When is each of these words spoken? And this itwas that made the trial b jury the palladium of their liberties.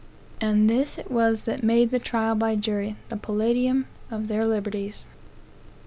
And 0.41 0.67
this 0.67 0.97
itwas 0.97 1.43
that 1.43 1.61
made 1.61 1.91
the 1.91 1.99
trial 1.99 2.33
b 2.33 2.55
jury 2.55 2.95
the 3.09 3.17
palladium 3.17 3.85
of 4.09 4.29
their 4.29 4.47
liberties. 4.47 5.05